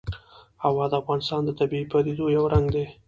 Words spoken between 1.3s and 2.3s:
د طبیعي پدیدو